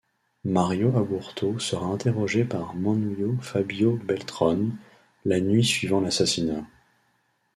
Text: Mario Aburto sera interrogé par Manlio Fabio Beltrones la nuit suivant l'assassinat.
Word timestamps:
Mario 0.45 0.97
Aburto 0.97 1.59
sera 1.59 1.85
interrogé 1.85 2.43
par 2.43 2.73
Manlio 2.73 3.37
Fabio 3.39 3.97
Beltrones 4.03 4.71
la 5.25 5.39
nuit 5.39 5.63
suivant 5.63 6.01
l'assassinat. 6.01 6.65